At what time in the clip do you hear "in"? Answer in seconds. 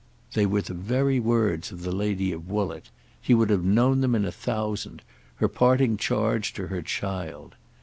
4.15-4.25